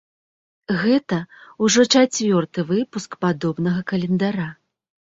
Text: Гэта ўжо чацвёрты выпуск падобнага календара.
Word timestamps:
Гэта 0.83 1.19
ўжо 1.67 1.81
чацвёрты 1.97 2.59
выпуск 2.73 3.11
падобнага 3.29 3.81
календара. 3.97 4.53